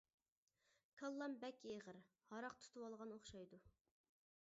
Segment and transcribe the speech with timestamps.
[1.01, 2.01] كاللام بەك ئېغىر،
[2.33, 3.65] ھاراق تۇتۇۋالغان ئوخشايدۇ.